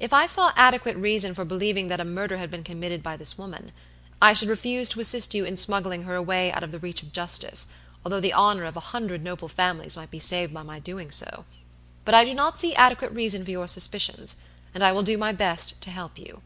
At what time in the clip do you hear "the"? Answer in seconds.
6.72-6.80, 8.18-8.32